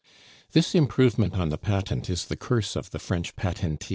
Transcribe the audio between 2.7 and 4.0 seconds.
of the French patentee.